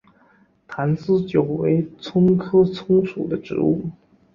[0.67, 3.87] 坛丝韭为葱科葱属的植物。